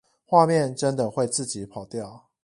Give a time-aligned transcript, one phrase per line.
[0.27, 2.23] 畫面真的會自己跑掉